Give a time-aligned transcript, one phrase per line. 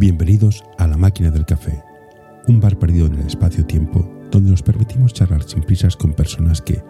[0.00, 1.84] Bienvenidos a La Máquina del Café,
[2.48, 6.82] un bar perdido en el espacio-tiempo donde nos permitimos charlar sin prisas con personas que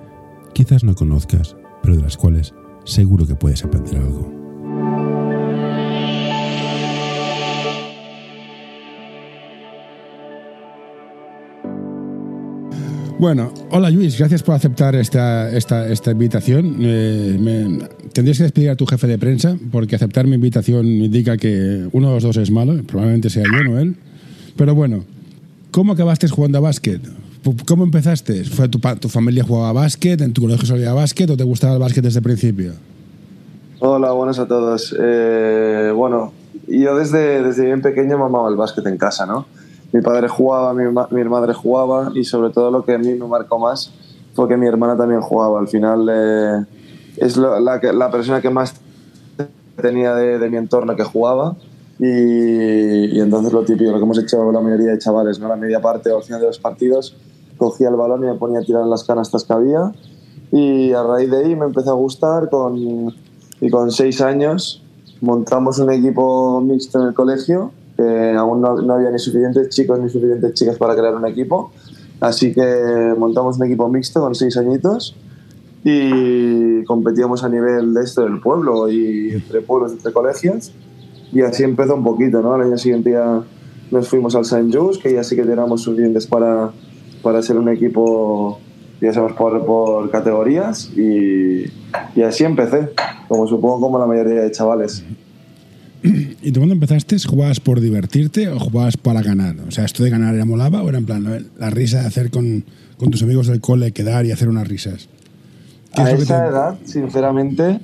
[0.54, 2.54] quizás no conozcas, pero de las cuales
[2.85, 4.40] seguro que puedes aprender algo.
[13.21, 16.77] Bueno, hola Luis, gracias por aceptar esta, esta, esta invitación.
[16.80, 17.79] Eh,
[18.15, 22.09] tendrías que despedir a tu jefe de prensa porque aceptar mi invitación indica que uno
[22.09, 23.95] de los dos es malo, probablemente sea yo, no él.
[24.56, 25.05] Pero bueno,
[25.70, 27.02] ¿cómo acabaste jugando a básquet?
[27.66, 28.42] ¿Cómo empezaste?
[28.45, 30.19] ¿Fue tu, tu familia jugaba a básquet?
[30.23, 32.73] ¿En tu colegio solía básquet o te gustaba el básquet desde el principio?
[33.80, 34.97] Hola, buenas a todos.
[34.98, 36.33] Eh, bueno,
[36.66, 39.45] yo desde, desde bien pequeño mamaba el básquet en casa, ¿no?
[39.92, 43.26] Mi padre jugaba, mi, mi madre jugaba y sobre todo lo que a mí me
[43.26, 43.92] marcó más
[44.34, 45.58] fue que mi hermana también jugaba.
[45.58, 46.64] Al final eh,
[47.16, 48.74] es la, la persona que más
[49.80, 51.56] tenía de, mi entorno que jugaba
[51.98, 55.48] y, entonces lo típico, lo que hemos hecho la mayoría de chavales, ¿no?
[55.48, 57.16] La media parte o al final de los partidos
[57.56, 59.92] cogía el balón y me ponía a tirar las canastas que había
[60.52, 63.14] y a raíz de ahí me empezó a gustar con,
[63.60, 64.82] y con seis años
[65.20, 69.98] montamos un equipo mixto en el colegio que aún no, no había ni suficientes chicos
[70.01, 71.73] ni suficientes chicas para crear un equipo
[72.20, 75.17] así que montamos un equipo mixto con seis añitos
[75.84, 80.73] y competíamos a nivel de esto del pueblo y entre pueblos, entre colegios
[81.33, 82.55] y así empezó un poquito, ¿no?
[82.55, 83.43] Al año siguiente ya
[83.91, 84.77] nos fuimos al St.
[84.77, 86.73] Just, que ya sí que teníamos suficientes para,
[87.23, 88.59] para ser un equipo,
[89.01, 91.65] ya sabes, por, por categorías y,
[92.15, 92.91] y así empecé,
[93.28, 95.05] como supongo como la mayoría de chavales.
[96.43, 99.56] ¿Y tú cuando empezaste jugabas por divertirte o jugabas para ganar?
[99.67, 102.31] O sea, ¿esto de ganar era molaba o era en plan la risa de hacer
[102.31, 102.65] con,
[102.98, 105.09] con tus amigos del cole, quedar y hacer unas risas?
[105.95, 107.81] ¿Qué es A que esa te- edad, sinceramente,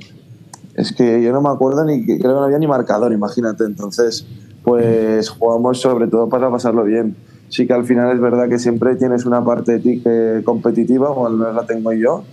[0.75, 3.65] es que yo no me acuerdo ni que creo que no había ni marcador, imagínate.
[3.65, 4.25] Entonces,
[4.65, 7.17] pues jugamos sobre todo para pasarlo bien.
[7.49, 11.11] Sí que al final es verdad que siempre tienes una parte de ti que competitiva,
[11.11, 12.25] o al menos la tengo yo,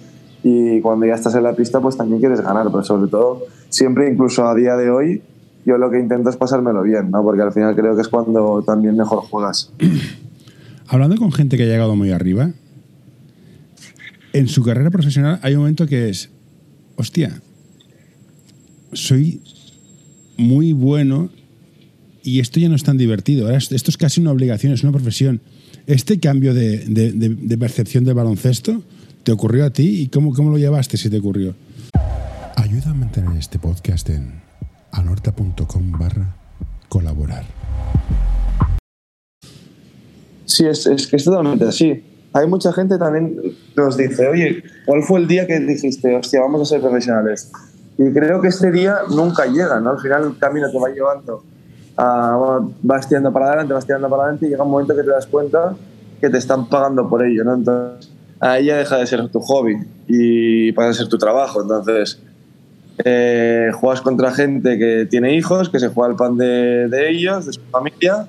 [0.44, 4.10] y cuando ya estás en la pista, pues también quieres ganar, pero sobre todo, siempre,
[4.12, 5.22] incluso a día de hoy,
[5.66, 7.24] yo lo que intento es pasármelo bien, ¿no?
[7.24, 9.72] Porque al final creo que es cuando también mejor juegas.
[10.88, 12.52] Hablando con gente que ha llegado muy arriba,
[14.34, 16.30] en su carrera profesional hay un momento que es,
[16.96, 17.42] hostia,
[18.92, 19.42] soy
[20.38, 21.30] muy bueno
[22.24, 23.46] y esto ya no es tan divertido.
[23.46, 25.42] Ahora esto es casi una obligación, es una profesión.
[25.88, 28.82] Este cambio de, de- de- de percepción del baloncesto
[29.24, 31.56] te ocurrió a ti y cómo, cómo lo llevaste si te ocurrió.
[32.56, 34.42] Ayuda a mantener este podcast en
[34.94, 36.36] anorta.com barra
[36.88, 37.44] colaborar.
[40.46, 42.04] Sí, es, es que es totalmente así.
[42.34, 43.40] Hay mucha gente también
[43.76, 47.52] nos dice, oye, ¿cuál fue el día que dijiste, hostia, vamos a ser profesionales?
[47.98, 49.92] Y creo que este día nunca llega, ¿no?
[49.92, 51.44] Al final el camino te va llevando,
[51.98, 55.10] a, vas tirando para adelante, vas tirando para adelante y llega un momento que te
[55.10, 55.76] das cuenta
[56.20, 57.56] que te están pagando por ello, ¿no?
[57.56, 59.78] Entonces, ahí ya deja de ser tu hobby
[60.08, 61.62] y pasa a ser tu trabajo.
[61.62, 62.20] Entonces,
[63.04, 67.46] eh, juegas contra gente que tiene hijos, que se juega el pan de, de ellos,
[67.46, 68.28] de su familia,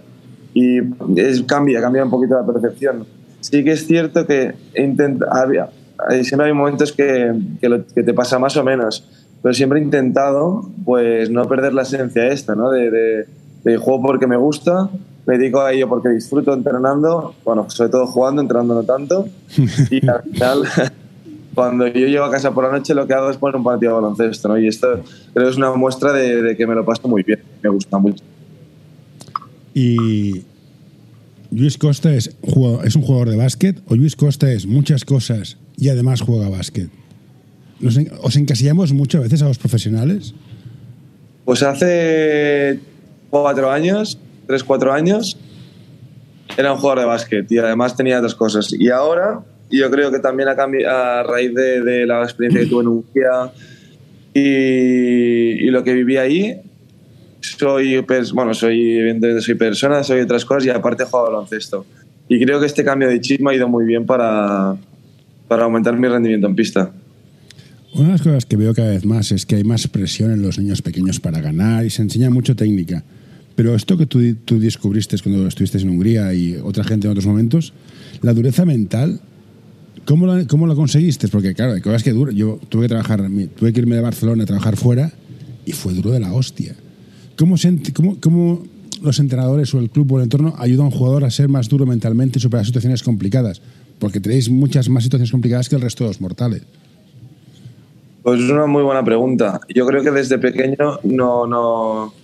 [0.55, 0.79] y
[1.17, 3.07] es, cambia, cambia un poquito la percepción.
[3.41, 5.69] Sí que es cierto que intenta, había,
[6.09, 9.07] hay- siempre hay momentos que, que, lo- que te pasa más o menos,
[9.43, 12.71] pero siempre he intentado pues no perder la esencia esta, ¿no?
[12.71, 13.27] De, de,
[13.65, 14.89] de juego porque me gusta,
[15.27, 19.27] me dedico a ello porque disfruto entrenando, bueno, sobre todo jugando, entrenando no tanto,
[19.91, 20.63] y al final
[21.55, 23.93] cuando yo llego a casa por la noche lo que hago es poner un partido
[23.93, 24.59] de baloncesto, ¿no?
[24.59, 25.01] Y esto
[25.33, 27.99] creo que es una muestra de, de que me lo paso muy bien, me gusta
[27.99, 28.23] mucho.
[29.75, 30.43] Y
[31.51, 32.37] Luis Costa es,
[32.85, 36.89] es un jugador de básquet o Luis Costa es muchas cosas y además juega básquet.
[37.81, 40.35] Nos ¿Os encasillamos mucho a veces a los profesionales?
[41.45, 42.81] Pues hace
[43.31, 45.37] cuatro años, tres, cuatro años,
[46.57, 48.73] era un jugador de básquet y además tenía otras cosas.
[48.73, 49.41] Y ahora,
[49.79, 52.89] yo creo que también a, cambi- a raíz de, de la experiencia que tuve en
[52.89, 53.53] Hungría
[54.33, 56.57] y, y lo que viví ahí,
[57.41, 61.87] soy, bueno, soy, soy persona, soy otras cosas y aparte juego al baloncesto.
[62.29, 64.77] Y creo que este cambio de chip me ha ido muy bien para,
[65.47, 66.91] para aumentar mi rendimiento en pista.
[67.95, 70.43] Una de las cosas que veo cada vez más es que hay más presión en
[70.43, 73.05] los niños pequeños para ganar y se enseña mucho técnica.
[73.55, 77.27] Pero esto que tú, tú descubriste cuando estuviste en Hungría y otra gente en otros
[77.27, 77.73] momentos,
[78.21, 79.21] la dureza mental,
[80.07, 81.29] ¿cómo la, cómo la conseguiste?
[81.29, 82.31] Porque claro, hay cosas que duro.
[82.31, 83.23] Yo tuve que trabajar,
[83.57, 85.13] tuve que irme de Barcelona a trabajar fuera
[85.65, 86.75] y fue duro de la hostia.
[87.37, 88.63] ¿Cómo, se cómo, cómo
[89.03, 91.69] los entrenadores o el club o el entorno ayudan a un jugador a ser más
[91.69, 93.61] duro mentalmente y superar situaciones complicadas?
[93.99, 96.63] Porque tenéis muchas más situaciones complicadas que el resto de los mortales.
[98.23, 99.61] Pues es una muy buena pregunta.
[99.75, 102.15] Yo creo que desde pequeño no, no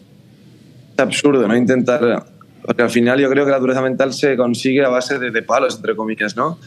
[0.95, 2.27] es absurdo no intentar
[2.63, 5.43] Porque al final yo creo que la dureza mental se consigue a base de, de
[5.43, 6.59] palos, entre comillas, ¿no?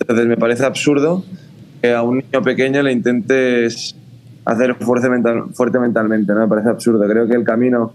[0.00, 1.24] Entonces me parece absurdo
[1.80, 3.94] que a un niño pequeño le intentes
[4.44, 6.40] hacer fuerte, mental, fuerte mentalmente, ¿no?
[6.40, 7.06] Me parece absurdo.
[7.08, 7.92] Creo que el camino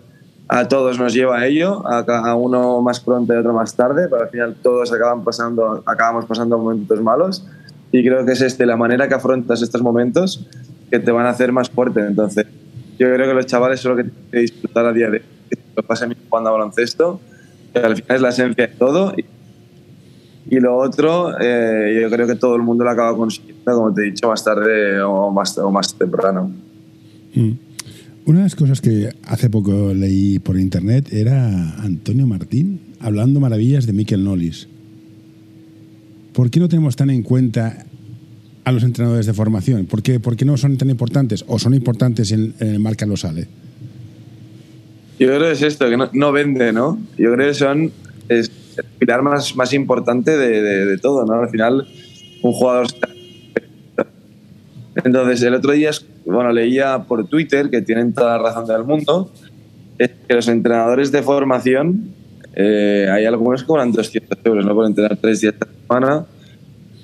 [0.47, 4.07] a todos nos lleva a ello, a, a uno más pronto y otro más tarde,
[4.09, 7.45] pero al final todos acaban pasando, acabamos pasando momentos malos
[7.91, 10.45] y creo que es este, la manera que afrontas estos momentos
[10.89, 12.01] que te van a hacer más fuerte.
[12.01, 12.45] Entonces,
[12.97, 15.57] yo creo que los chavales solo que tienen que disfrutar a día de hoy, que
[15.75, 17.19] lo pasen jugando a baloncesto,
[17.73, 19.13] que al final es la esencia de todo.
[19.17, 19.25] Y,
[20.49, 24.01] y lo otro, eh, yo creo que todo el mundo lo acaba consiguiendo, como te
[24.01, 26.51] he dicho, más tarde o más, o más temprano.
[27.35, 27.51] Mm.
[28.25, 33.85] Una de las cosas que hace poco leí por internet era Antonio Martín hablando maravillas
[33.85, 34.67] de Mikel Nolis.
[36.33, 37.85] ¿Por qué no tenemos tan en cuenta
[38.63, 39.85] a los entrenadores de formación?
[39.85, 41.43] ¿Por qué, por qué no son tan importantes?
[41.47, 43.47] ¿O son importantes en, en el marca lo sale?
[45.19, 46.99] Yo creo que es esto, que no, no vende, ¿no?
[47.17, 47.91] Yo creo que son
[48.29, 48.51] es
[48.99, 51.41] pilar más, más importante de, de, de todo, ¿no?
[51.41, 51.87] Al final,
[52.41, 52.87] un jugador...
[55.03, 55.91] Entonces, el otro día,
[56.25, 59.31] bueno, leía por Twitter, que tienen toda la razón del mundo,
[59.97, 62.13] es que los entrenadores de formación,
[62.55, 64.75] eh, hay algunos que cobran 200 euros, ¿no?
[64.75, 66.25] Por entrenar tres días a la semana,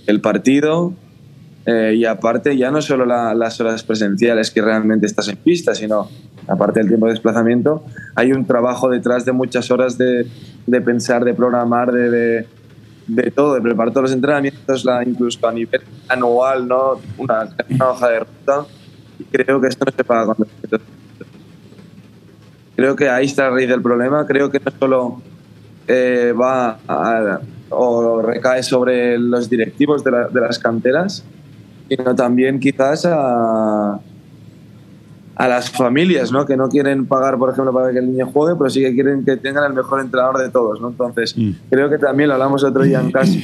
[0.07, 0.93] el partido,
[1.65, 5.73] eh, y aparte ya no solo la, las horas presenciales que realmente estás en pista,
[5.73, 6.09] sino
[6.47, 7.83] aparte del tiempo de desplazamiento,
[8.13, 10.27] hay un trabajo detrás de muchas horas de,
[10.67, 12.45] de pensar, de programar, de,
[13.07, 16.99] de, todo, de preparar todos los entrenamientos, la, incluso a nivel anual, ¿no?
[17.17, 18.65] una, una hoja de ruta.
[19.17, 20.47] Y creo que esto no se paga cuando
[22.75, 24.25] Creo que ahí está la raíz del problema.
[24.27, 25.21] Creo que no solo
[25.87, 26.77] eh, va
[27.69, 31.23] o recae sobre los directivos de, la, de las canteras,
[31.89, 33.99] sino también quizás a,
[35.35, 36.45] a las familias, ¿no?
[36.45, 39.25] Que no quieren pagar, por ejemplo, para que el niño juegue, pero sí que quieren
[39.25, 40.89] que tengan el mejor entrenador de todos, ¿no?
[40.89, 41.51] Entonces, mm.
[41.69, 43.37] creo que también lo hablamos otro día en casa,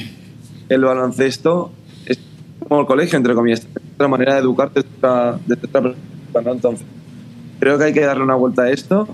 [0.68, 1.70] el baloncesto
[2.06, 2.18] es
[2.66, 6.42] como el colegio, entre comillas, es otra manera de educarte de otra, de otra perspectiva,
[6.42, 6.52] ¿no?
[6.52, 6.86] Entonces,
[7.60, 9.08] creo que hay que darle una vuelta a esto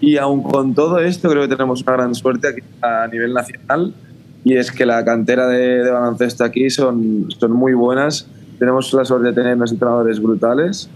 [0.00, 3.94] y aún con todo esto creo que tenemos una gran suerte aquí a nivel nacional
[4.42, 8.26] y es que la cantera de, de baloncesto aquí son, son muy buenas
[8.62, 10.88] tenemos la suerte de tener unos entrenadores brutales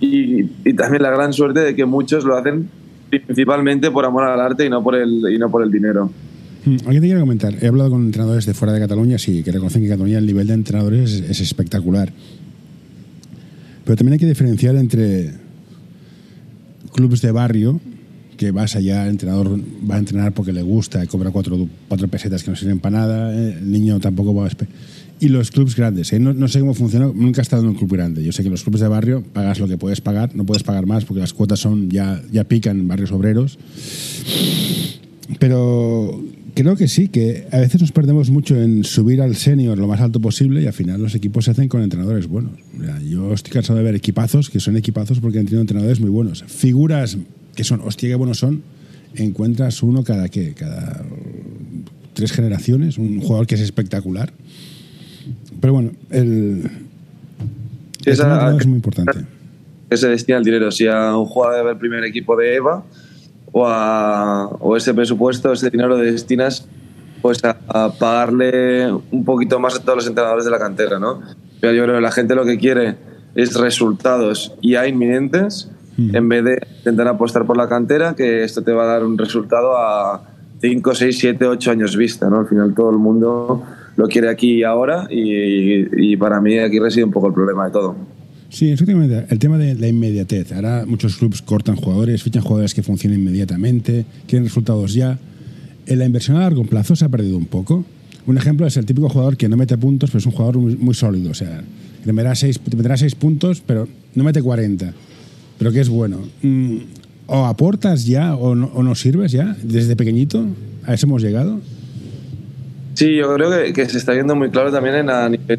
[0.00, 2.70] y, también la gran suerte de que muchos lo hacen
[3.10, 6.10] principalmente por amor al arte y no por el, y no por el dinero.
[6.64, 7.54] Hmm, Alguien te quiere comentar.
[7.62, 10.46] He hablado con entrenadores de fuera de Cataluña, sí, que reconocen que Cataluña el nivel
[10.46, 12.10] de entrenadores es, es espectacular.
[13.84, 15.34] Pero también hay que diferenciar entre
[16.94, 17.82] clubes de barrio,
[18.38, 22.08] que vas allá, el entrenador va a entrenar porque le gusta y cobra cuatro, cuatro
[22.08, 24.48] pesetas que no sirven para nada, eh, el niño tampoco va a
[25.20, 26.12] y los clubes grandes.
[26.12, 26.18] ¿eh?
[26.18, 28.24] No, no, sé cómo funciona, nunca he estado en un club grande.
[28.24, 30.86] Yo sé que los clubes de barrio pagas lo que puedes pagar, no puedes pagar
[30.86, 33.58] más porque las cuotas son ya, ya pican en barrios obreros.
[35.38, 36.24] Pero
[36.54, 40.00] creo que sí, que a veces nos perdemos mucho en subir al senior lo más
[40.00, 42.52] alto posible y al final los equipos se hacen con entrenadores buenos.
[43.06, 46.44] Yo estoy cansado de ver equipazos que son equipazos porque han tenido entrenadores muy buenos.
[46.46, 47.18] Figuras
[47.54, 48.62] que son, hostia, qué buenos son,
[49.14, 50.54] encuentras uno cada, ¿qué?
[50.54, 51.04] cada
[52.14, 54.32] tres generaciones, un jugador que es espectacular
[55.60, 56.70] pero bueno, el,
[58.04, 59.24] el Esa, es muy importante.
[59.88, 62.84] Que se destina el dinero, si a un jugador del primer equipo de EVA
[63.52, 66.66] o, a, o ese presupuesto, ese dinero lo destinas
[67.20, 71.20] pues a, a, pagarle un poquito más a todos los entrenadores de la cantera, ¿no?
[71.60, 72.96] Pero yo creo que la gente lo que quiere
[73.34, 76.16] es resultados ya inminentes mm.
[76.16, 79.18] en vez de intentar apostar por la cantera, que esto te va a dar un
[79.18, 80.22] resultado a
[80.60, 82.40] 5, 6, 7, 8 años vista, ¿no?
[82.40, 83.64] Al final todo el mundo
[84.00, 87.70] lo quiere aquí y ahora y, para mí aquí reside un poco el problema de
[87.70, 87.96] todo.
[88.48, 89.26] Sí, efectivamente.
[89.28, 90.52] El tema de la inmediatez.
[90.52, 95.18] Ahora muchos clubes cortan jugadores, fichan jugadores que funcionen inmediatamente, quieren resultados ya.
[95.86, 97.84] En la inversión a largo plazo se ha perdido un poco.
[98.26, 100.94] Un ejemplo es el típico jugador que no mete puntos, pero es un jugador muy,
[100.94, 101.30] sólido.
[101.30, 101.62] O sea,
[102.02, 104.94] te meterá, seis, te meterá seis puntos, pero no mete 40.
[105.58, 106.20] Pero que es bueno.
[106.42, 106.76] Mm,
[107.26, 110.46] o aportas ya o no sirves ya desde pequeñito.
[110.86, 111.60] A eso hemos llegado.
[113.00, 115.58] Sí, yo creo que, se está viendo muy claro también en a nivel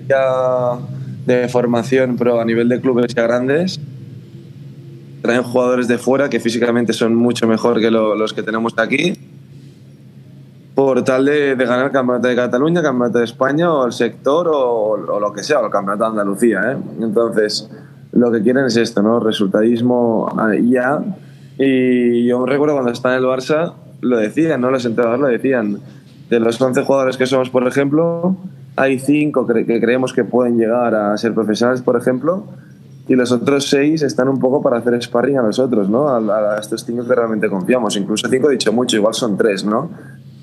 [1.26, 3.80] de formación, pero a nivel de clubes ya grandes.
[5.24, 9.14] Traen jugadores de fuera que físicamente son mucho mejor que lo, los que tenemos aquí,
[10.76, 14.48] por tal de, de, ganar campeonato de Cataluña, el campeonato de España o el sector
[14.48, 16.74] o, o, lo que sea, o el campeonato de Andalucía.
[16.74, 16.78] ¿eh?
[17.02, 17.68] Entonces,
[18.12, 19.20] lo que quieren es esto, ¿no?
[19.20, 20.32] Resultadismo
[20.70, 21.04] ya.
[21.58, 24.70] Y yo recuerdo cuando estaba en el Barça, lo decían, ¿no?
[24.70, 25.80] Los entrenadores lo decían
[26.32, 28.36] de los 11 jugadores que somos, por ejemplo,
[28.76, 32.46] hay 5 que creemos que pueden llegar a ser profesionales, por ejemplo,
[33.08, 36.10] y los otros 6 están un poco para hacer sparring a nosotros, ¿no?
[36.10, 37.96] A, estos 5 que realmente confiamos.
[37.98, 39.90] Incluso 5 he dicho mucho, igual son 3, ¿no?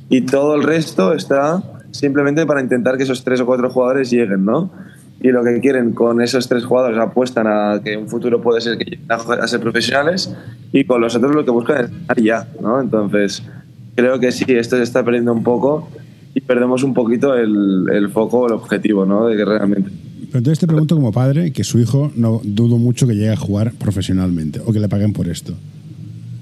[0.08, 4.44] y todo el resto está simplemente para intentar que esos tres o cuatro jugadores lleguen,
[4.44, 4.70] ¿no?
[5.20, 8.78] Y lo que quieren con esos tres jugadores apuestan a que un futuro puede ser
[8.78, 10.34] que lleguen a ser profesionales
[10.72, 12.80] y con los otros lo que buscan es estar ya, ¿no?
[12.80, 13.42] Entonces,
[13.98, 15.88] creo que sí, esto se está perdiendo un poco
[16.32, 19.26] y perdemos un poquito el, el foco, el objetivo, ¿no?
[19.26, 19.90] De que realmente
[20.28, 23.36] pero entonces te pregunto como padre que su hijo no dudo mucho que llegue a
[23.36, 25.54] jugar profesionalmente o que le paguen por esto.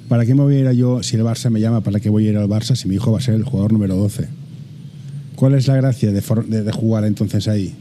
[0.08, 2.10] ¿Para qué me voy a ir a yo, si el Barça me llama, para qué
[2.10, 4.28] voy a ir al Barça si mi hijo va a ser el jugador número 12?
[5.36, 7.74] ¿Cuál es la gracia de, de, jugar entonces ahí?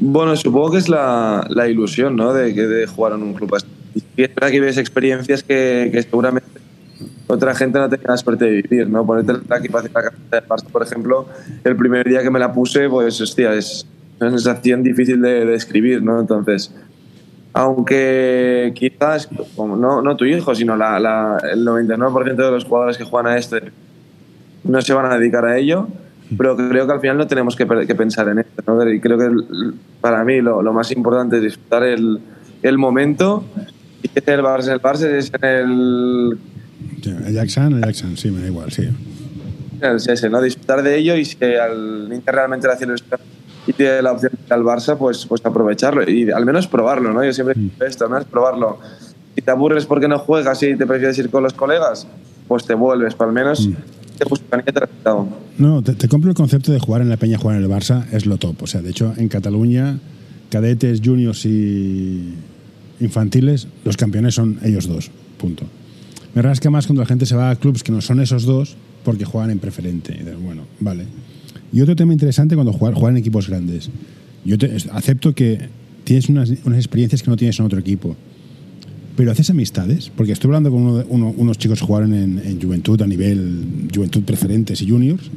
[0.00, 2.32] Bueno, supongo que es la, la ilusión, ¿no?
[2.32, 3.66] De, de jugar en un club así.
[4.16, 6.57] Y es verdad que ves experiencias que, que, seguramente
[7.28, 9.06] otra gente no tenía la suerte de vivir, ¿no?
[9.06, 11.28] Ponerte la equipación de la camiseta del Barça, por ejemplo,
[11.62, 13.86] el primer día que me la puse, pues, hostia, es
[14.20, 16.18] una sensación difícil de, describir, ¿no?
[16.20, 16.74] Entonces,
[17.52, 23.04] aunque quizás, no, no tu hijo, sino la, la, el 99% de los jugadores que
[23.04, 23.72] juegan a este
[24.64, 25.88] no se van a dedicar a ello,
[26.36, 28.62] pero creo que al final no tenemos que, que pensar en esto.
[28.66, 28.90] ¿no?
[28.90, 29.30] Y creo que
[30.00, 32.20] para mí lo, lo, más importante es disfrutar el,
[32.62, 33.44] el momento
[34.02, 36.38] y que el Barça, el Barça es en el...
[37.06, 38.88] el Jackson, el Jackson, sí, me da igual, sí.
[39.80, 40.40] Es ese, ¿no?
[40.40, 42.92] Disfrutar de ello y si al Inter realmente le hace el
[43.68, 47.22] y tiene la opción al Barça, pues, pues aprovecharlo y al menos probarlo, ¿no?
[47.22, 47.84] Yo siempre digo mm.
[47.84, 48.16] esto, ¿no?
[48.16, 48.78] Es probarlo.
[49.34, 52.06] Si te aburres porque no juegas y te prefieres ir con los colegas,
[52.48, 53.74] pues te vuelves, pero al menos mm.
[54.16, 54.64] te buscan
[55.58, 58.06] No, te, te, compro el concepto de jugar en la Peña, jugar en el Barça,
[58.10, 58.62] es lo top.
[58.62, 59.98] O sea, de hecho, en Cataluña,
[60.50, 62.36] cadetes, juniors y
[63.00, 65.64] infantiles, los campeones son ellos dos, punto.
[66.34, 68.76] Me rasca más cuando la gente se va a clubes que no son esos dos
[69.04, 70.16] porque juegan en preferente.
[70.18, 71.04] Y bueno, vale.
[71.72, 73.90] Y otro tema interesante cuando jugar en equipos grandes.
[74.44, 74.56] Yo
[74.92, 75.68] acepto que
[76.04, 78.16] tienes unas, unas, experiencias que no tienes en otro equipo.
[79.16, 83.02] Pero haces amistades, porque estoy hablando con uno, unos chicos que jugaron en, en, Juventud
[83.02, 85.30] a nivel Juventud preferentes y juniors,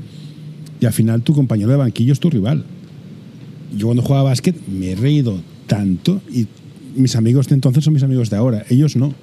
[0.79, 2.63] y al final tu compañero de banquillo es tu rival.
[3.75, 6.47] Yo cuando jugaba básquet me he reído tanto y
[6.95, 9.13] mis amigos de entonces son mis amigos de ahora, ellos no.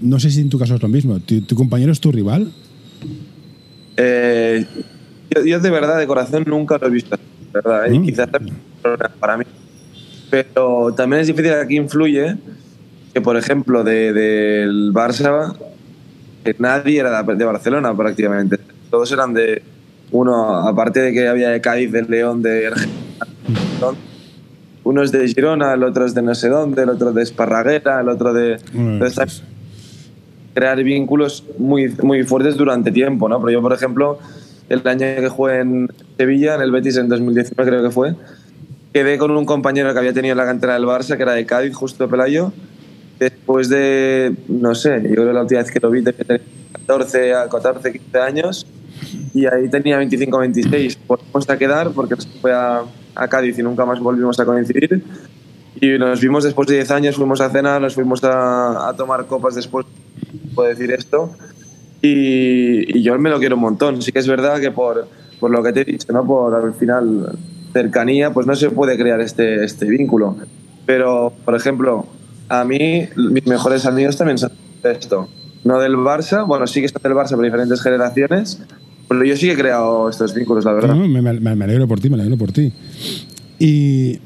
[0.00, 1.18] No sé si en tu caso es lo mismo.
[1.20, 2.52] ¿Tu, tu compañero es tu rival?
[3.96, 4.64] Eh,
[5.44, 7.16] yo, de verdad, de corazón, nunca lo he visto.
[7.52, 7.90] ¿verdad?
[7.90, 8.04] Y mm.
[8.04, 8.28] quizás
[9.18, 9.44] para mí.
[10.30, 12.36] Pero también es difícil, aquí influye
[13.14, 15.56] que, por ejemplo, del de, Barça,
[16.44, 18.58] que nadie era de Barcelona prácticamente.
[18.90, 19.62] Todos eran de
[20.10, 23.00] uno, aparte de que había de Cádiz, de León, de Argentina.
[24.84, 28.00] Uno es de Girona, el otro es de no sé dónde, el otro de Esparraguera,
[28.00, 28.58] el otro de.
[30.56, 33.38] Crear vínculos muy, muy fuertes durante tiempo, ¿no?
[33.40, 34.18] Pero yo, por ejemplo,
[34.70, 38.14] el año que jugué en Sevilla, en el Betis en 2019 creo que fue,
[38.94, 41.44] quedé con un compañero que había tenido en la cantera del Barça, que era de
[41.44, 42.54] Cádiz, justo Pelayo.
[43.18, 46.40] Después de, no sé, yo creo que la última vez que lo vi tenía
[46.72, 48.66] 14, 14, 15 años
[49.34, 50.98] y ahí tenía 25, 26.
[51.06, 52.82] Volvimos a quedar porque fue a,
[53.14, 55.04] a, Cádiz y nunca más volvimos a coincidir.
[55.78, 59.26] Y nos vimos después de 10 años, fuimos a cenar, nos fuimos a, a tomar
[59.26, 59.84] copas después,
[60.56, 61.30] puedo decir esto.
[62.02, 64.02] Y, yo me lo quiero un montón.
[64.02, 65.06] Sí que es verdad que por,
[65.38, 66.26] por lo que te he dicho, ¿no?
[66.26, 67.38] por al final
[67.72, 70.36] cercanía, pues no se puede crear este, este vínculo.
[70.86, 72.06] Pero, por ejemplo,
[72.48, 74.50] a mí mis mejores amigos también son
[74.82, 75.28] de esto.
[75.64, 78.62] No del Barça, bueno, sí que son del Barça por diferentes generaciones,
[79.08, 80.94] pero yo sí que he creado estos vínculos, la verdad.
[80.94, 82.72] me, me, alegro por ti, me alegro por ti.
[83.58, 84.20] Y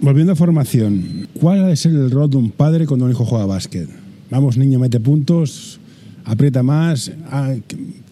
[0.00, 3.88] volviendo a formación, ¿cuál es el rol de un padre cuando un hijo juega básquet?
[4.30, 5.78] Vamos, niño, mete puntos,
[6.24, 7.12] aprieta más.
[7.30, 7.54] Ah,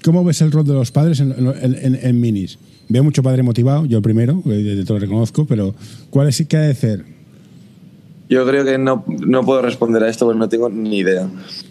[0.04, 2.58] ¿Cómo ves el rol de los padres en, minis?
[2.88, 5.74] Veo mucho padre motivado, yo primero, de todo lo reconozco, pero
[6.10, 7.04] ¿cuál es qué ha de hacer?
[8.28, 11.28] Yo creo que no, no, puedo responder a esto porque no tengo ni idea.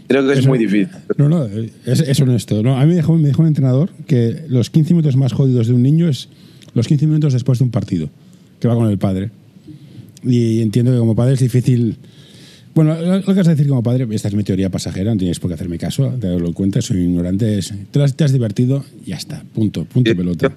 [0.08, 0.90] Creo que es, muy difícil.
[1.18, 1.46] No, no,
[1.86, 2.62] es, honesto.
[2.62, 5.68] No, a mí me dijo, me dijo un entrenador que los 15 minutos más jodidos
[5.68, 6.30] de un niño es
[6.74, 8.10] los 15 minutos después de un partido,
[8.60, 9.32] que va con el padre.
[10.24, 11.98] Y entiendo que como padre es difícil
[12.74, 15.40] bueno, lo que vas a decir como padre, esta es mi teoría pasajera, no tienes
[15.40, 18.84] por qué hacerme caso, te lo cuento, soy ignorante, es, te, has, te has divertido
[19.06, 20.52] y ya está, punto, punto pelota.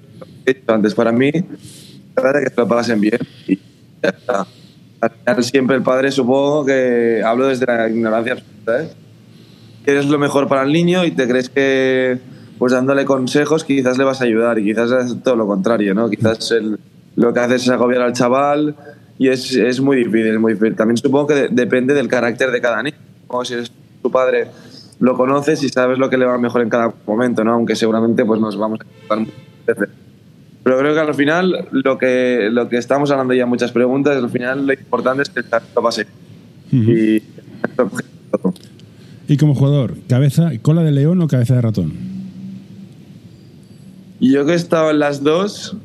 [0.66, 3.58] Antes, para mí, la que te lo pasen bien y
[4.02, 5.42] ya está.
[5.42, 8.88] siempre el padre, supongo que hablo desde la ignorancia absoluta, ¿eh?
[9.84, 12.18] Quieres lo mejor para el niño y te crees que,
[12.58, 16.10] pues dándole consejos, quizás le vas a ayudar y quizás es todo lo contrario, ¿no?
[16.10, 16.78] Quizás el,
[17.14, 18.74] lo que haces es agobiar al chaval
[19.18, 20.76] y es, es muy difícil, muy difícil.
[20.76, 22.96] También supongo que depende del carácter de cada niño.
[23.26, 24.48] Como si es tu padre,
[25.00, 27.52] lo conoces y sabes lo que le va mejor en cada momento, ¿no?
[27.52, 29.14] Aunque seguramente pues nos vamos a
[29.66, 29.88] veces.
[30.62, 34.30] Pero creo que al final lo que, lo que estamos hablando ya muchas preguntas, al
[34.30, 36.06] final lo importante es que el talento pase.
[36.72, 37.22] y,
[39.28, 41.92] y como jugador, cabeza, cola de león o cabeza de ratón?
[44.20, 45.76] Yo que he estado en las dos,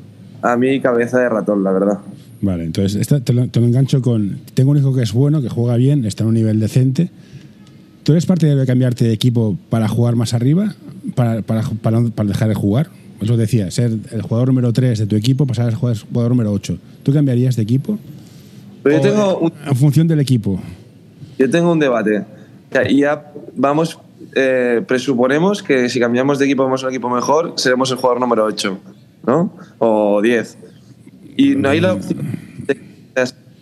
[0.42, 1.98] a mí cabeza de ratón, la verdad.
[2.42, 4.40] Vale, entonces esta te, lo, te lo engancho con.
[4.54, 7.10] Tengo un hijo que es bueno, que juega bien, está en un nivel decente.
[8.02, 10.74] ¿Tú eres parte de cambiarte de equipo para jugar más arriba?
[11.14, 12.88] ¿Para, para, para, para dejar de jugar?
[13.20, 16.30] Os lo decía, ser el jugador número 3 de tu equipo, pasar al jugador, jugador
[16.32, 16.78] número 8.
[17.04, 17.96] ¿Tú cambiarías de equipo?
[18.82, 20.60] Pero yo ¿O tengo un, En función del equipo.
[21.38, 22.24] yo tengo un debate.
[22.72, 24.00] Ya, ya vamos,
[24.34, 28.18] eh, presuponemos que si cambiamos de equipo, vamos a un equipo mejor, seremos el jugador
[28.20, 28.78] número 8,
[29.28, 29.54] ¿no?
[29.78, 30.58] O 10.
[31.36, 32.20] Y no hay la opción
[32.66, 32.82] de que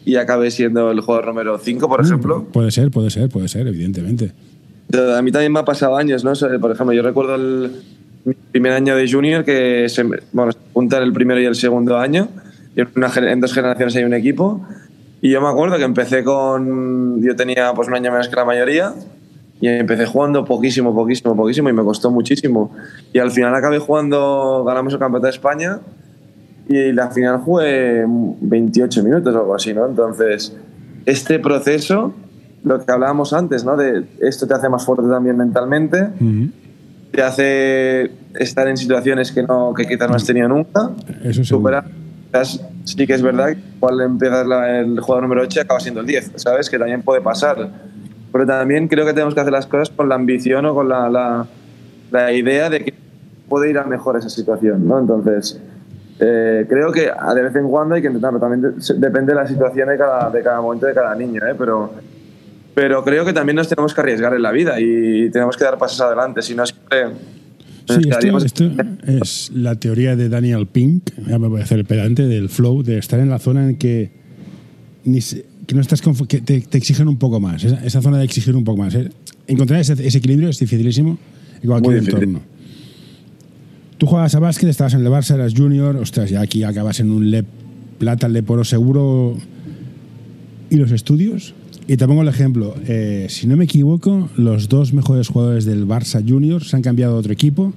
[0.05, 2.45] y acabe siendo el jugador número 5, por ejemplo.
[2.53, 4.33] Puede ser, puede ser, puede ser, evidentemente.
[5.17, 6.33] A mí también me ha pasado años, ¿no?
[6.61, 7.71] Por ejemplo, yo recuerdo el
[8.51, 12.29] primer año de junior que se, bueno, se juntan el primero y el segundo año.
[12.75, 14.67] Y en, una en dos generaciones hay un equipo.
[15.23, 17.23] Y yo me acuerdo que empecé con.
[17.23, 18.95] Yo tenía pues un año menos que la mayoría.
[19.61, 21.69] Y empecé jugando poquísimo, poquísimo, poquísimo.
[21.69, 22.75] Y me costó muchísimo.
[23.13, 24.65] Y al final acabé jugando.
[24.67, 25.81] Ganamos el campeonato de España.
[26.73, 29.87] Y la final jugué 28 minutos o algo así, ¿no?
[29.87, 30.57] Entonces,
[31.05, 32.15] este proceso,
[32.63, 33.77] lo que hablábamos antes, ¿no?
[33.77, 36.51] De esto te hace más fuerte también mentalmente Ujú.
[37.11, 40.91] te hace estar en situaciones que no que quizás no has tenido nunca.
[41.25, 41.43] Eso.
[41.43, 41.87] Superar.
[42.85, 46.01] Sí que es verdad que igual empiezas la- el jugador número 8 y acaba siendo
[46.03, 46.71] el 10, ¿sabes?
[46.71, 47.69] Que también puede pasar.
[48.31, 51.09] Pero también creo que tenemos que hacer las cosas con la ambición o con la,
[51.11, 51.47] la,
[52.13, 52.95] la idea de que
[53.49, 55.01] puede ir a mejor esa situación, ¿no?
[55.01, 55.61] Entonces,
[56.21, 58.39] eh, creo que de vez en cuando hay que intentarlo.
[58.39, 61.55] También depende de la situación de cada, de cada momento de cada niño, ¿eh?
[61.57, 61.93] Pero,
[62.75, 65.79] pero creo que también nos tenemos que arriesgar en la vida y tenemos que dar
[65.79, 66.43] pasos adelante.
[66.43, 67.09] Si no, siempre
[67.89, 68.71] Sí, esto, esto
[69.05, 72.85] es la teoría de Daniel Pink, ya me voy a hacer el pedante, del flow,
[72.85, 74.13] de estar en la zona en que,
[75.05, 78.19] ni se- que no estás que te, te exigen un poco más, esa, esa zona
[78.19, 78.95] de exigir un poco más.
[78.95, 79.11] ¿eh?
[79.49, 81.19] Encontrar ese, ese equilibrio es dificilísimo
[81.63, 82.39] en cualquier Muy difícil.
[84.01, 87.11] Tú jugabas a básquet, estabas en el Barça, eras junior, ostras, ya aquí acabas en
[87.11, 87.45] un LEP
[87.99, 89.37] plata, LEP oro seguro.
[90.71, 91.53] ¿Y los estudios?
[91.87, 92.75] Y te pongo el ejemplo.
[92.87, 97.15] eh, si no me equivoco, los dos mejores jugadores del Barça Junior se han cambiado
[97.15, 97.75] a otro equipo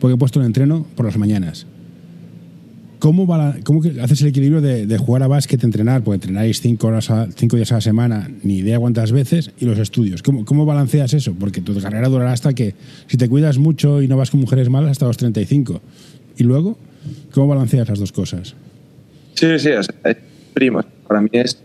[0.00, 1.68] porque he puesto el entreno por las mañanas.
[3.00, 6.02] ¿Cómo, bala- cómo que haces el equilibrio de, de jugar a básquet, entrenar?
[6.04, 9.64] Pues entrenáis cinco, horas a- cinco días a la semana, ni idea cuántas veces, y
[9.64, 10.22] los estudios.
[10.22, 11.34] ¿Cómo, ¿Cómo balanceas eso?
[11.38, 12.74] Porque tu carrera durará hasta que,
[13.08, 15.80] si te cuidas mucho y no vas con mujeres malas, hasta los 35.
[16.36, 16.78] Y luego,
[17.32, 18.54] ¿cómo balanceas las dos cosas?
[19.34, 20.16] Sí, sí, sea, es
[20.54, 20.80] primo.
[21.08, 21.58] Para mí es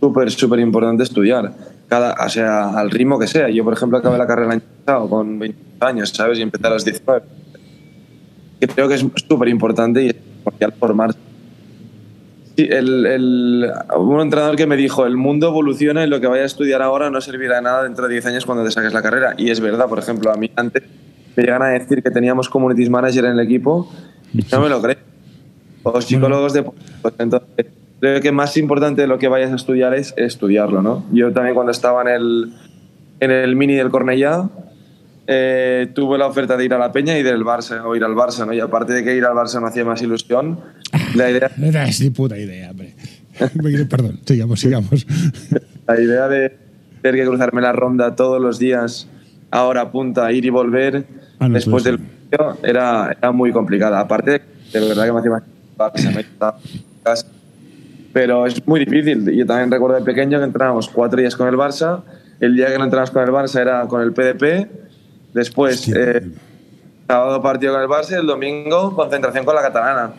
[0.00, 1.52] súper, súper importante estudiar.
[1.88, 3.50] Cada, o sea, al ritmo que sea.
[3.50, 6.38] Yo, por ejemplo, acabé la carrera el año pasado con 20 años, ¿sabes?
[6.38, 7.22] Y empecé a los 19.
[8.62, 11.18] Y creo que es súper importante y es primordial formarse.
[12.56, 16.42] Sí, el, el, un entrenador que me dijo, el mundo evoluciona y lo que vaya
[16.42, 19.02] a estudiar ahora no servirá de nada dentro de 10 años cuando te saques la
[19.02, 19.34] carrera.
[19.38, 20.82] Y es verdad, por ejemplo, a mí antes
[21.34, 23.90] me llegan a decir que teníamos communities manager en el equipo
[24.34, 25.12] y no me lo creo
[25.82, 27.14] o psicólogos deportivos.
[27.18, 27.66] Entonces,
[28.00, 31.04] creo que más importante de lo que vayas a estudiar es estudiarlo, ¿no?
[31.12, 32.52] Yo también cuando estaba en el,
[33.20, 34.48] en el mini del Cornellá,
[35.26, 38.14] eh, tuve la oferta de ir a la Peña y del Barça, o ir al
[38.14, 38.52] Barça, ¿no?
[38.52, 40.60] Y aparte de que ir al Barça no hacía más ilusión,
[41.14, 42.94] la idea, Era ni puta idea, hombre.
[43.88, 45.06] Perdón, sigamos, sigamos.
[45.86, 46.56] la idea de
[47.00, 49.08] tener que cruzarme la ronda todos los días,
[49.50, 51.06] ahora punta, ir y volver,
[51.42, 53.98] Ah, no, después del partido, era, era muy complicada.
[53.98, 55.42] Aparte, de verdad que me hacía más
[55.76, 57.26] Barça, me estaba en casa.
[58.12, 59.28] Pero es muy difícil.
[59.32, 62.02] Yo también recuerdo de pequeño que entrenábamos cuatro días con el Barça.
[62.38, 64.68] El día que no entrenamos con el Barça era con el PDP.
[65.34, 66.22] Después, eh,
[67.06, 70.12] sábado partido con el Barça y el domingo concentración con la catalana.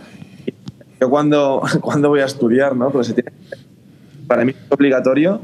[1.00, 2.90] Yo cuando, cuando voy a estudiar, ¿no?
[2.90, 3.32] Pero se tiene-
[4.28, 5.40] para mí es obligatorio.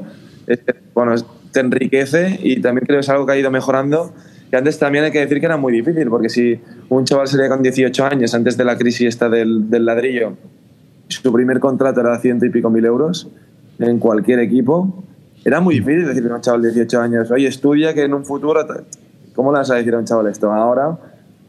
[0.48, 0.60] Es
[0.94, 1.14] bueno,
[1.52, 4.14] te enriquece y también creo que es algo que ha ido mejorando.
[4.52, 7.50] Y antes también hay que decir que era muy difícil, porque si un chaval salía
[7.50, 10.34] con 18 años antes de la crisis esta del, del ladrillo,
[11.08, 13.28] su primer contrato era ciento y pico mil euros
[13.78, 15.04] en cualquier equipo,
[15.46, 18.26] era muy difícil decirle a un chaval de 18 años, oye, estudia que en un
[18.26, 18.66] futuro...
[19.40, 19.44] te-".
[19.44, 20.52] ¿Cómo le vas a decir a un chaval esto?
[20.52, 20.98] Ahora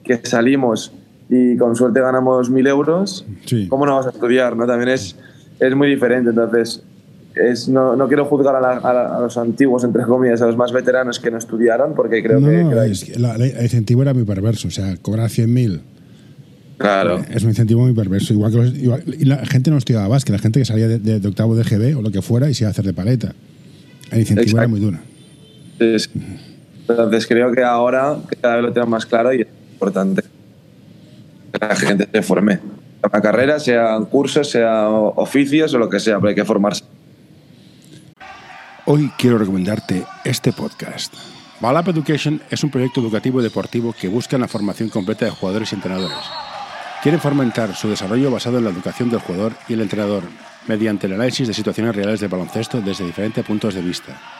[0.04, 0.92] que salimos
[1.28, 3.66] y con suerte ganamos mil euros, Sí.
[3.68, 4.56] ¿cómo no vas a estudiar?
[4.56, 4.66] ¿no?
[4.66, 5.14] También es,
[5.58, 6.30] es muy diferente.
[6.30, 6.82] Entonces,
[7.34, 10.46] es, no, no quiero juzgar a, la- a la- a los antiguos, entre comillas, a
[10.46, 12.64] los más veteranos que no estudiaron, porque creo No, que...
[12.64, 14.66] no, es que la- el incentivo era muy perverso.
[14.68, 15.80] O sea, cobrar 100.000
[16.78, 17.20] Claro.
[17.30, 18.32] es un incentivo muy perverso.
[18.32, 20.98] Igual que los- igual- y la gente no estudiaba básquet, la gente que salía de,
[20.98, 22.92] de- de octavo de GB o lo que fuera y se iba a hacer de
[22.94, 23.34] paleta.
[24.10, 24.58] El incentivo Exacto.
[24.60, 24.98] era muy duro.
[25.78, 26.10] Es-
[26.90, 31.76] entonces creo que ahora cada vez lo tengo más claro y es importante que la
[31.76, 32.60] gente se forme.
[33.00, 36.84] Sea carrera, sean cursos, sea oficios o lo que sea, pero hay que formarse.
[38.86, 41.14] Hoy quiero recomendarte este podcast.
[41.60, 45.72] Balap Education es un proyecto educativo y deportivo que busca la formación completa de jugadores
[45.72, 46.16] y entrenadores.
[47.02, 50.22] Quieren fomentar su desarrollo basado en la educación del jugador y el entrenador,
[50.66, 54.39] mediante el análisis de situaciones reales de baloncesto desde diferentes puntos de vista.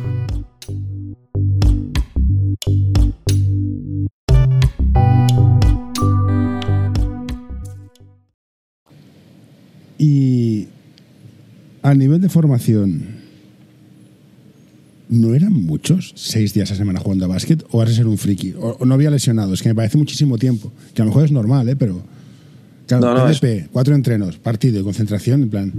[11.91, 13.01] A nivel de formación,
[15.09, 17.63] ¿no eran muchos seis días a semana jugando a básquet?
[17.71, 18.53] ¿O vas a ser un friki?
[18.57, 19.53] ¿O, no había lesionado?
[19.53, 20.71] Es que me parece muchísimo tiempo.
[20.93, 21.75] Que a lo mejor es normal, ¿eh?
[21.75, 22.01] Pero.
[22.87, 25.73] Claro, No, no, PDP, cuatro entrenos, partido y concentración, en plan.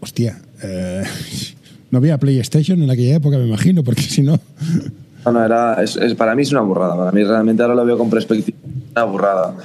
[0.00, 0.38] Hostia.
[0.62, 1.02] eh,
[1.90, 4.38] no había PlayStation en aquella época, me imagino, porque si no.
[5.24, 6.96] No, no, era, es, es- para mí es una burrada.
[6.96, 8.58] Para mí realmente ahora lo veo con perspectiva.
[8.94, 9.56] Una burrada.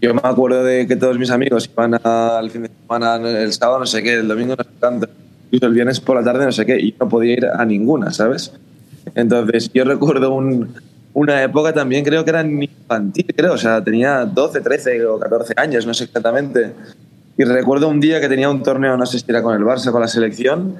[0.00, 3.80] Yo me acuerdo de que todos mis amigos iban al fin de semana, el sábado
[3.80, 5.06] no sé qué, el domingo no sé tanto,
[5.46, 7.64] incluso el viernes por la tarde no sé qué, y yo no podía ir a
[7.66, 8.52] ninguna, ¿sabes?
[9.14, 10.74] Entonces yo recuerdo un-
[11.12, 15.54] una época también, creo que era infantil, creo, o sea, tenía 12, 13 o 14
[15.56, 16.72] años, no sé exactamente.
[17.36, 19.90] Y recuerdo un día que tenía un torneo, no sé si era con el Barça,
[19.90, 20.76] con la selección,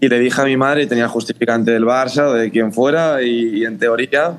[0.00, 3.60] y le dije a mi madre, tenía justificante del Barça o de quien fuera, y,
[3.60, 4.32] y en teoría,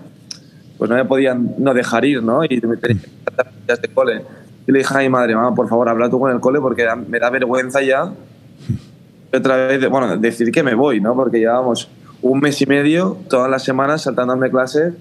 [0.80, 2.44] pues no me podían no dejar ir, ¿no?
[2.44, 3.04] Y me tenía
[3.68, 4.24] que de cole.
[4.66, 6.88] Y le dije a mi madre, mamá, por favor, habla tú con el cole porque
[7.08, 8.12] me da vergüenza ya
[9.32, 11.14] otra vez, bueno, decir que me voy, ¿no?
[11.16, 11.90] Porque llevábamos
[12.22, 14.94] un mes y medio, todas las semanas, saltándome clase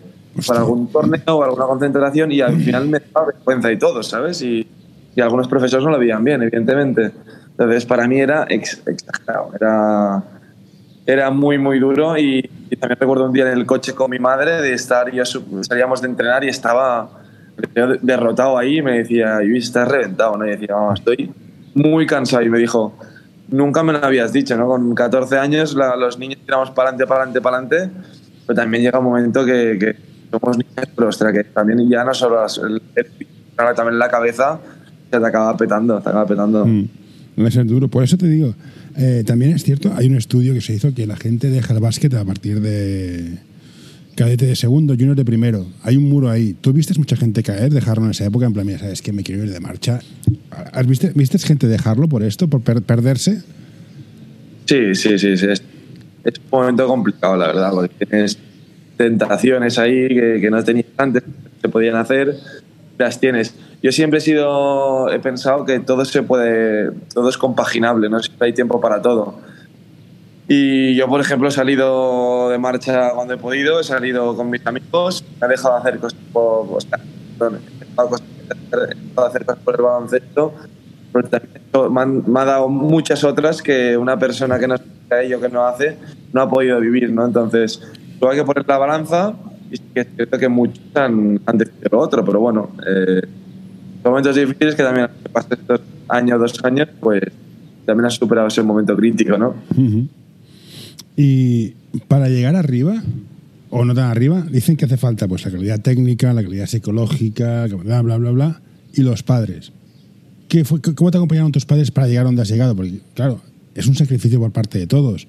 [0.46, 4.42] para algún torneo o alguna concentración y al final me daba vergüenza y todo, ¿sabes?
[4.42, 4.68] Y,
[5.14, 7.10] y algunos profesores no lo veían bien, evidentemente.
[7.50, 10.22] Entonces, para mí era ex- exagerado, era,
[11.06, 14.18] era muy, muy duro y, y también recuerdo un día en el coche con mi
[14.18, 15.24] madre de estar, yo
[15.62, 17.10] salíamos de entrenar y estaba
[18.02, 20.46] derrotado ahí y me decía, Luis, estás reventado, ¿no?
[20.46, 21.30] Y decía, "Mamá, estoy
[21.74, 22.94] muy cansado y me dijo,
[23.48, 24.66] nunca me lo habías dicho, ¿no?
[24.66, 27.90] Con 14 años la- los niños tiramos para adelante, para adelante, para adelante,
[28.46, 29.96] pero también llega un momento que, que
[30.30, 33.06] somos niños, pero ostras, que también ya no solo el, el-
[33.74, 34.60] también la cabeza
[35.10, 36.64] se te acaba petando, te acaba petando.
[36.64, 37.88] Mm, ser duro.
[37.88, 38.54] Por eso te digo,
[38.98, 41.80] eh, también es cierto, hay un estudio que se hizo que la gente deja el
[41.80, 43.38] básquet a partir de
[44.16, 45.64] cadete de segundo, junior de primero.
[45.84, 46.56] Hay un muro ahí.
[46.60, 48.46] ¿Tú viste mucha gente caer, dejarlo en esa época?
[48.46, 50.00] En plan, mira, ¿sabes que Me quiero ir de marcha.
[50.50, 53.42] ¿Has viste, ¿Viste gente dejarlo por esto, por per- perderse?
[54.66, 55.28] Sí, sí, sí.
[55.28, 55.62] Es,
[56.24, 58.36] un momento complicado, la verdad, tienes
[58.96, 61.30] tentaciones ahí que, que no tenías antes, que
[61.62, 62.34] se podían hacer,
[62.98, 63.54] las tienes.
[63.82, 68.18] Yo siempre he sido, he pensado que todo se puede, todo es compaginable, ¿no?
[68.20, 69.36] Siempre hay tiempo para todo.
[70.48, 74.66] Y yo, por ejemplo, he salido de marcha cuando he podido, he salido con mis
[74.66, 76.98] amigos, me he dejado de hacer cosas por, o sea,
[77.38, 80.54] perdón, he dejado hacer cosas por el baloncesto,
[81.12, 81.60] pero también
[81.92, 84.74] me, han- me ha dado muchas otras que una persona que no
[85.10, 85.96] a ello, que no hace,
[86.32, 87.24] no ha podido vivir, ¿no?
[87.26, 87.80] Entonces,
[88.20, 89.34] luego hay que poner la balanza
[89.70, 93.20] y es cierto que muchos han, han decidido lo otro, pero bueno, eh,
[94.08, 97.22] momentos difíciles que también, pasen estos años, dos años, pues
[97.86, 99.54] también has superado ese momento crítico, ¿no?
[101.16, 101.74] Y
[102.06, 103.02] para llegar arriba,
[103.70, 107.66] o no tan arriba, dicen que hace falta pues la calidad técnica, la calidad psicológica,
[107.66, 108.60] bla, bla, bla, bla,
[108.94, 109.72] y los padres.
[110.48, 112.74] ¿Qué fue, ¿Cómo te acompañaron tus padres para llegar a donde has llegado?
[112.74, 113.40] Porque, claro,
[113.74, 115.28] es un sacrificio por parte de todos.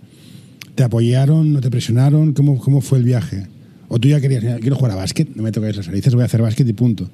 [0.75, 2.33] ¿Te apoyaron, no te presionaron?
[2.33, 3.47] ¿Cómo, cómo fue el viaje?
[3.89, 6.21] ¿O tú ya querías, "Mira, quiero jugar a básquet, no me toques las narices, voy
[6.21, 7.09] a hacer básquet y punto?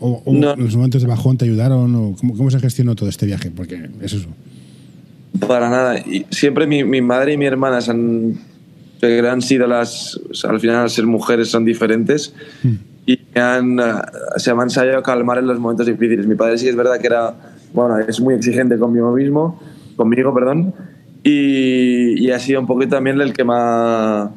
[0.00, 0.54] ¿O, o No.
[0.56, 1.94] los momentos de bajón te ayudaron?
[1.94, 3.50] O ¿cómo, ¿Cómo se gestionó todo este viaje?
[3.50, 4.28] Porque es eso.
[5.46, 5.98] Para nada.
[5.98, 8.38] Y siempre mi, mi madre y mi hermana se han,
[9.02, 10.16] han sido las.
[10.30, 12.32] o sea, al final, al ser mujeres, son diferentes.
[13.06, 13.84] Y me han, eh,
[14.36, 16.26] se me han sabido calmar en los momentos difíciles.
[16.26, 17.34] Mi padre sí es verdad que era.
[17.72, 19.60] Bueno, es muy exigente conmigo mismo.
[19.96, 20.74] Conmigo, perdón.
[21.24, 24.30] Y, y ha sido un poquito también el que ha.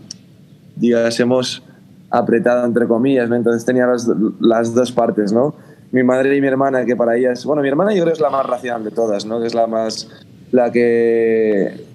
[0.76, 1.64] Digásemos
[2.12, 3.36] apretado entre comillas, ¿no?
[3.36, 4.08] entonces tenía las,
[4.40, 5.56] las dos partes, ¿no?
[5.92, 8.30] Mi madre y mi hermana, que para ellas, bueno, mi hermana yo creo es la
[8.30, 9.42] más racional de todas, ¿no?
[9.42, 10.10] Que es la más,
[10.52, 11.86] la que,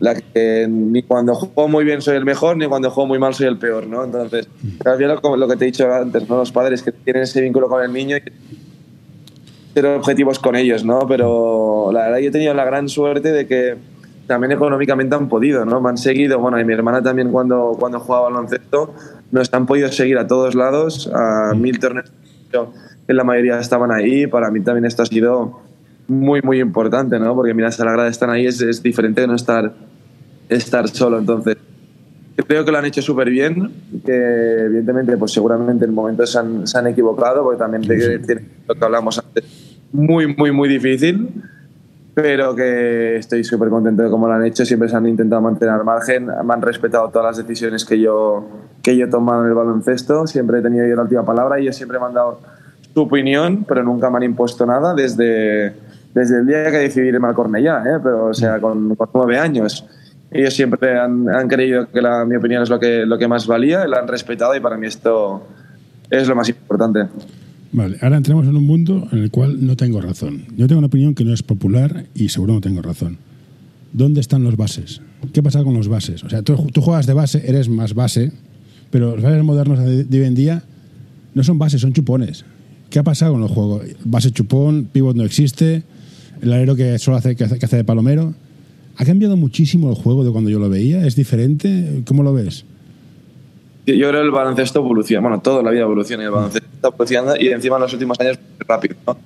[0.00, 3.32] la que ni cuando juego muy bien soy el mejor, ni cuando juego muy mal
[3.32, 4.04] soy el peor, ¿no?
[4.04, 4.48] Entonces,
[4.98, 6.36] final, como lo que te he dicho antes, ¿no?
[6.36, 8.22] Los padres que tienen ese vínculo con el niño y
[9.72, 11.06] ser objetivos con ellos, ¿no?
[11.06, 13.76] Pero la verdad yo he tenido la gran suerte de que
[14.26, 15.80] también económicamente han podido, ¿no?
[15.80, 18.94] Me han seguido, bueno, y mi hermana también cuando, cuando jugaba baloncesto,
[19.32, 22.12] nos han podido seguir a todos lados, a mil torneos,
[23.06, 25.60] que la mayoría estaban ahí, para mí también esto ha sido
[26.06, 27.34] muy, muy importante, ¿no?
[27.34, 29.72] Porque mira, si la grada están ahí es, es diferente de no estar,
[30.48, 31.56] estar solo, entonces
[32.46, 33.72] creo que lo han hecho súper bien,
[34.04, 38.74] que evidentemente pues seguramente en momentos se han, se han equivocado, porque también tiene lo
[38.74, 39.44] que hablamos antes,
[39.92, 41.28] muy, muy, muy difícil,
[42.14, 45.82] pero que estoy súper contento de cómo lo han hecho, siempre se han intentado mantener
[45.84, 48.46] margen, me han respetado todas las decisiones que yo,
[48.82, 51.62] que yo he tomado en el baloncesto, siempre he tenido yo la última palabra y
[51.62, 52.40] ellos siempre me han dado
[52.92, 55.74] su opinión, pero nunca me han impuesto nada desde,
[56.14, 57.98] desde el día que decidí irme al Cornellá, ¿eh?
[58.02, 59.86] pero o sea, con, con nueve años
[60.32, 63.46] ellos siempre han, han creído que la, mi opinión es lo que, lo que más
[63.46, 65.46] valía, la han respetado y para mí esto
[66.10, 67.06] es lo más importante.
[67.72, 70.44] Vale, ahora entramos en un mundo en el cual no tengo razón.
[70.56, 73.16] Yo tengo una opinión que no es popular y seguro no tengo razón.
[73.94, 75.00] ¿Dónde están los bases?
[75.32, 76.22] ¿Qué pasa con los bases?
[76.22, 78.30] O sea, tú, tú juegas de base, eres más base,
[78.90, 80.64] pero los bases modernos de, hoy en día
[81.34, 82.44] no son bases, son chupones.
[82.90, 83.86] ¿Qué ha pasado con los juegos?
[84.04, 85.82] Base chupón, pivot no existe,
[86.42, 88.34] el alero que solo hace, que hace, que hace de palomero.
[88.96, 91.06] ¿Ha cambiado muchísimo el juego de cuando yo lo veía?
[91.06, 92.02] ¿Es diferente?
[92.04, 92.66] ¿Cómo lo ves?
[93.84, 96.88] Yo creo que el baloncesto evoluciona, bueno, toda la vida evoluciona y el baloncesto está
[96.88, 99.16] evolucionando y encima en los últimos años rápido, ¿no?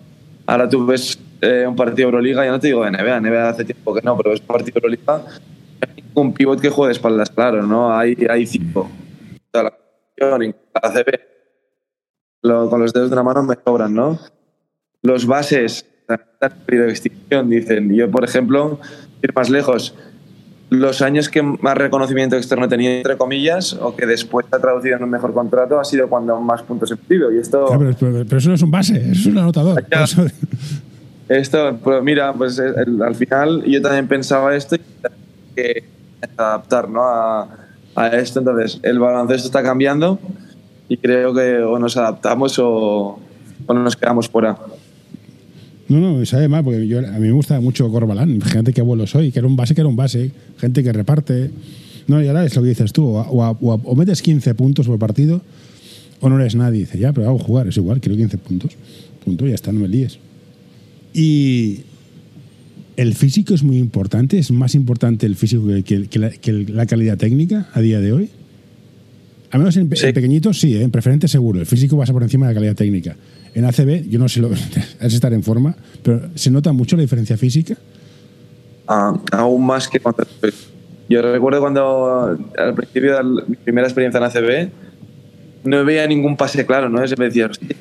[0.46, 3.48] Ahora tú ves eh, un partido de Euroliga, ya no te digo de NBA, NBA
[3.48, 5.24] hace tiempo que no, pero ves un partido de Euroliga,
[5.86, 7.94] hay un pivot que juega de espaldas, claro, ¿no?
[7.94, 8.88] Hay, hay cinco.
[9.52, 11.20] La, la CB,
[12.42, 14.18] lo, con los dedos de la mano me sobran, ¿no?
[15.02, 15.86] Los bases
[16.66, 17.94] perdido extinción, dicen.
[17.94, 18.78] Yo, por ejemplo,
[19.22, 19.94] ir más lejos,
[20.70, 25.04] los años que más reconocimiento externo tenía, entre comillas, o que después ha traducido en
[25.04, 27.32] un mejor contrato, ha sido cuando más puntos he metido.
[27.32, 27.66] Y esto.
[27.66, 29.84] Claro, pero, pero, pero, eso no es un base, eso es un anotador.
[29.90, 30.04] Ya.
[30.04, 30.26] Eso-
[31.28, 34.80] Esto, pues mira, pues el- el- al final yo también pensaba esto y
[35.56, 35.84] que
[36.36, 37.02] adaptar ¿no?
[37.02, 37.48] a,
[37.96, 38.38] a esto.
[38.40, 40.18] Entonces, el baloncesto está cambiando
[40.88, 43.18] y creo que o nos adaptamos o,
[43.66, 44.56] o nos quedamos fuera.
[45.88, 48.40] No, no, me sabe mal, porque yo, a mí me gusta mucho Corbalán.
[48.40, 50.32] Gente que abuelo soy, que era un base, que era un base.
[50.58, 51.50] Gente que reparte.
[52.08, 53.06] No, y ahora es lo que dices tú.
[53.06, 55.42] O, metes 15 puntos por partido
[56.20, 56.80] o no eres nadie.
[56.80, 58.72] Dice, ya, pero hago jugar, es igual, quiero 15 puntos.
[59.24, 60.18] Punto, ya está, no me líes.
[61.14, 61.80] Y
[62.96, 64.38] el físico es muy importante.
[64.38, 68.30] Es más importante el físico que la calidad técnica a día de hoy.
[69.50, 70.06] Al menos en, Sí.
[70.06, 70.82] en pequeñitos sí, ¿eh?
[70.82, 71.60] en preferente seguro.
[71.60, 73.16] El físico pasa por encima de la calidad técnica.
[73.54, 74.50] En ACB, yo no sé lo
[75.00, 77.76] es estar en forma, pero se nota mucho la diferencia física.
[78.88, 80.26] Ah, aún más que cuando.
[81.08, 84.68] Yo recuerdo cuando al principio de la- mi primera experiencia en ACB
[85.64, 87.04] no veía ningún pase claro, ¿no?
[87.06, 87.76] Siempre decía, "Hostia".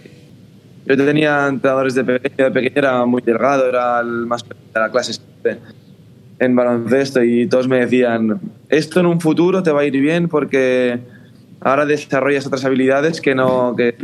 [0.88, 4.80] yo tenía entrenadores de pequeño, de pequeño era muy delgado, era el más pequeño de
[4.80, 5.20] la clase
[6.38, 10.28] en baloncesto y todos me decían, esto en un futuro te va a ir bien
[10.28, 11.00] porque
[11.66, 13.76] ahora desarrollas otras habilidades que no...
[13.76, 13.96] Que...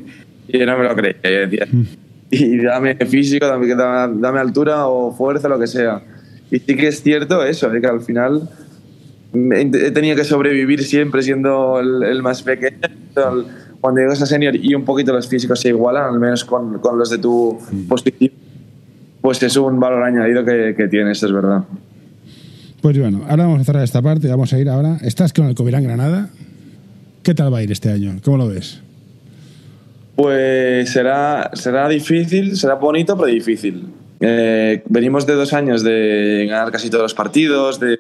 [0.47, 1.67] Yo no me lo creía, yo decía,
[2.31, 6.01] y dame físico, dame, altura o fuerza, lo que sea.
[6.49, 8.49] Y sí que es cierto eso, de que al final
[9.33, 12.79] he tenido que sobrevivir siempre siendo el, el más pequeño.
[13.79, 16.97] Cuando llegas a senior y un poquito los físicos se igualan, al menos con, con
[16.97, 18.31] los de tu posición,
[19.21, 21.63] pues es un valor añadido que, que tienes, es verdad.
[22.81, 24.27] Pues bueno, ahora vamos a cerrar esta parte.
[24.27, 24.97] Vamos a ir ahora.
[25.01, 26.29] Estás con el Covirán Granada.
[27.23, 28.17] ¿Qué tal va a ir este año?
[28.23, 28.81] ¿Cómo lo ves?
[30.15, 33.87] Pues será, será difícil, será bonito, pero difícil.
[34.19, 37.99] Eh, venimos de dos años de ganar casi todos los partidos, de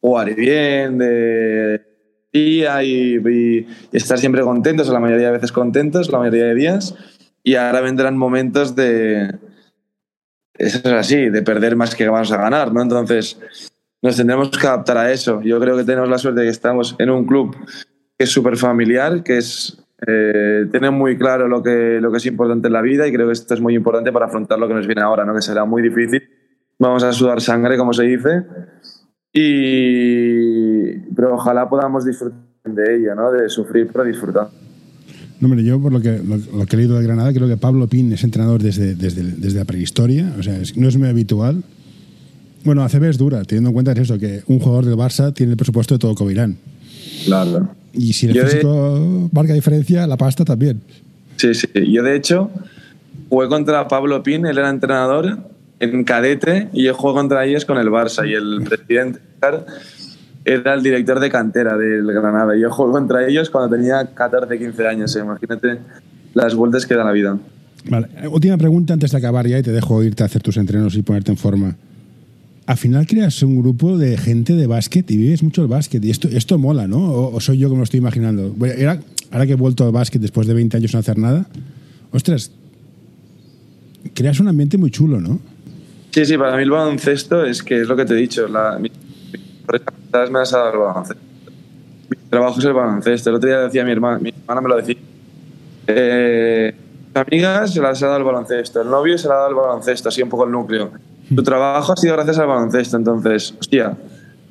[0.00, 1.82] jugar bien, de
[2.32, 6.94] día y, estar siempre contentos, o la mayoría de veces contentos, la mayoría de días.
[7.42, 9.34] Y ahora vendrán momentos de.
[10.54, 12.82] Eso es así, de perder más que vamos a ganar, ¿no?
[12.82, 13.38] Entonces,
[14.02, 15.40] nos tendremos que adaptar a eso.
[15.42, 17.54] Yo creo que tenemos la suerte de que estamos en un club
[18.18, 22.26] que es súper familiar, que es eh, tener muy claro lo que, lo que es
[22.26, 24.74] importante en la vida y creo que esto es muy importante para afrontar lo que
[24.74, 25.34] nos viene ahora, ¿no?
[25.34, 26.22] que será muy difícil.
[26.80, 28.42] Vamos a sudar sangre, como se dice,
[29.32, 30.92] y...
[31.14, 33.30] pero ojalá podamos disfrutar de ello, ¿no?
[33.32, 34.48] de sufrir pero disfrutar.
[35.40, 37.56] No, hombre, yo por lo que, lo, lo que he leído de Granada, creo que
[37.56, 40.34] Pablo Pin es entrenador desde, desde, desde la prehistoria.
[40.36, 41.62] O sea, es- no es muy habitual.
[42.64, 45.52] Bueno, ACB es dura, teniendo en cuenta es eso, que un jugador del Barça tiene
[45.52, 46.56] el presupuesto de todo Covirán.
[47.24, 47.68] Claro.
[47.92, 50.80] Y si el Yo de- físico marca diferencia, la pasta también.
[51.36, 51.68] Sí, sí.
[51.92, 52.50] Yo, de hecho,
[53.28, 55.38] jugué contra Pablo Pin, él era entrenador
[55.80, 58.28] en cadete, y yo jugué contra ellos con el Barça.
[58.28, 59.20] Y el presidente
[60.44, 62.56] era el director de cantera del Granada.
[62.56, 65.14] Y yo jugué contra ellos cuando tenía 14, 15 años.
[65.16, 65.20] ¿eh?
[65.20, 65.78] Imagínate
[66.34, 67.38] las vueltas que da la vida.
[67.88, 70.94] Vale, última pregunta antes de acabar ya y te dejo irte a hacer tus entrenos
[70.96, 71.76] y ponerte en forma.
[72.68, 76.04] Al final creas un grupo de gente de básquet y vives mucho el básquet.
[76.04, 76.98] Y esto, esto mola, ¿no?
[76.98, 78.54] O, soy yo que me lo estoy imaginando.
[79.30, 81.46] Ahora que he vuelto al básquet después de 20 años sin hacer nada,
[82.12, 82.52] ostras,
[84.12, 85.40] creas un ambiente muy chulo, ¿no?
[86.10, 88.46] Sí, sí, para mí el baloncesto es que es lo que te he dicho.
[88.48, 89.38] La, mi, mi
[90.30, 91.22] me las ha dado el baloncesto.
[92.10, 93.30] Mis trabajo es el baloncesto.
[93.30, 94.96] El otro día decía mi hermana, mi hermana me lo decía.
[95.86, 96.74] Eh,
[97.14, 100.10] amigas se las ha dado el baloncesto, el novio se le ha dado el baloncesto,
[100.10, 100.92] así un poco el núcleo.
[101.34, 103.96] Tu trabajo ha sido gracias al baloncesto, entonces, hostia,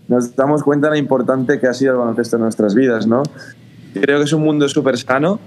[0.08, 3.24] nos damos cuenta de lo importante que ha sido el baloncesto en nuestras vidas, ¿no?
[3.94, 5.40] Creo que es un mundo súper sano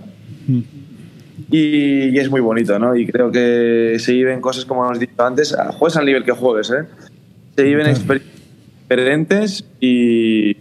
[1.50, 2.96] y, y, es muy bonito, ¿no?
[2.96, 6.70] Y creo que se viven cosas como hemos dicho antes, juegues al nivel que juegues,
[6.70, 6.84] ¿eh?
[7.56, 8.40] Se viven experiencias
[8.82, 10.56] diferentes y, y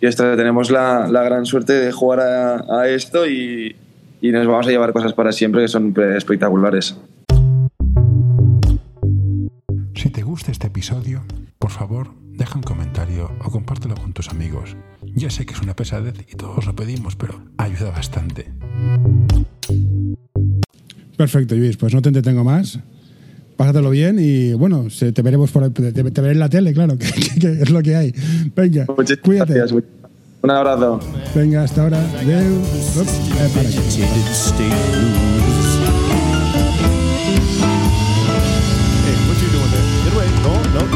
[0.00, 3.76] esta, tenemos la, la, gran suerte de jugar a, a esto y,
[4.20, 6.96] y nos vamos a llevar cosas para siempre que son espectaculares.
[10.34, 11.22] Gusta este episodio,
[11.60, 14.76] por favor, deja un comentario o compártelo con tus amigos.
[15.14, 18.50] Ya sé que es una pesadez y todos lo pedimos, pero ayuda bastante.
[21.16, 22.80] Perfecto, Luis, pues no te entretengo más.
[23.56, 27.06] Pásatelo bien y bueno, te veremos por te, te veré en la tele, claro, que,
[27.12, 28.12] que, que es lo que hay.
[28.56, 29.54] Venga, Muchas cuídate.
[29.54, 29.84] Gracias.
[30.42, 30.98] Un abrazo.
[31.32, 32.00] Venga, hasta ahora.
[32.00, 33.84] Ups, eh, para aquí.